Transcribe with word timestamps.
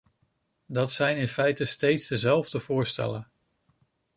Dat 0.65 0.91
zijn 0.91 1.17
in 1.17 1.27
feite 1.27 1.65
steeds 1.65 2.07
dezelfde 2.07 2.59
voorstellen. 2.59 3.31